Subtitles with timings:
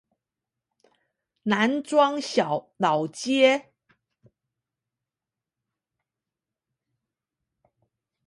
[1.43, 2.19] 南庄
[2.77, 3.71] 老街